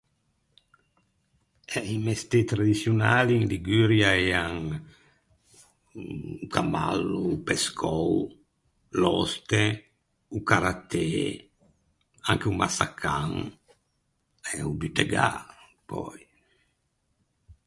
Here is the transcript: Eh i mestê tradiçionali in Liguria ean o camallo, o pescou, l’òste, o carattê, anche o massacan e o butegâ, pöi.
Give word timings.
Eh 1.77 1.85
i 1.95 1.97
mestê 2.05 2.39
tradiçionali 2.51 3.33
in 3.39 3.45
Liguria 3.53 4.09
ean 4.31 4.55
o 6.43 6.47
camallo, 6.53 7.19
o 7.33 7.37
pescou, 7.47 8.09
l’òste, 8.99 9.63
o 10.37 10.39
carattê, 10.51 11.09
anche 12.31 12.47
o 12.51 12.57
massacan 12.61 13.31
e 14.53 14.53
o 14.69 14.71
butegâ, 14.79 15.29
pöi. 15.89 16.21